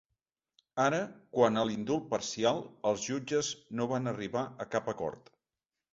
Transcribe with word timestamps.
Ara, 0.83 1.01
quant 1.35 1.59
a 1.59 1.65
l’indult 1.71 2.09
parcial, 2.15 2.63
els 2.93 3.05
jutges 3.11 3.53
no 3.81 3.91
van 3.95 4.13
arribar 4.13 4.47
a 4.67 4.71
cap 4.77 4.95
acord. 4.95 5.35